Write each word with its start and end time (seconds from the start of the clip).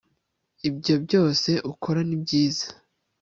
ibyobyose 0.67 1.51
ukora 1.71 1.99
ni 2.07 2.15
byiza 2.23 2.67